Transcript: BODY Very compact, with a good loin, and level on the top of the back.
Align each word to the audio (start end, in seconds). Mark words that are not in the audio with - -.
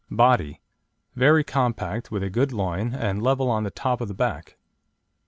BODY 0.09 0.59
Very 1.15 1.43
compact, 1.43 2.09
with 2.09 2.23
a 2.23 2.31
good 2.31 2.51
loin, 2.51 2.91
and 2.95 3.21
level 3.21 3.51
on 3.51 3.63
the 3.65 3.69
top 3.69 4.01
of 4.01 4.07
the 4.07 4.15
back. 4.15 4.57